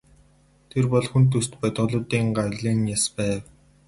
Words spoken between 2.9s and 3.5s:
яс байв.